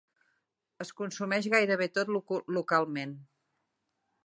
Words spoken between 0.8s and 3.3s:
Es consumeix gairebé tot localment.